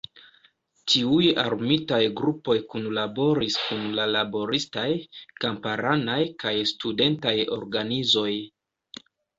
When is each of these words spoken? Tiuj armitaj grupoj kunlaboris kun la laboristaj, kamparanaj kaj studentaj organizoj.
Tiuj 0.93 1.27
armitaj 1.41 1.99
grupoj 2.21 2.57
kunlaboris 2.73 3.59
kun 3.67 3.85
la 4.01 4.09
laboristaj, 4.17 4.89
kamparanaj 5.45 6.21
kaj 6.47 6.57
studentaj 6.75 7.39
organizoj. 7.63 8.31